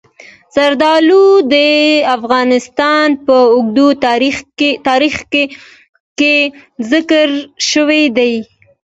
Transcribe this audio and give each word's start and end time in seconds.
زردالو 0.55 1.25
د 1.53 1.55
افغانستان 2.17 3.07
په 3.25 3.35
اوږده 3.55 3.87
تاریخ 4.87 5.15
کې 6.17 6.33
ذکر 6.91 7.27
شوي 7.69 8.03
دي. 8.17 8.33